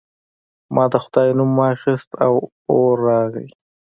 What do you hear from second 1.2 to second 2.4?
نوم واخیست او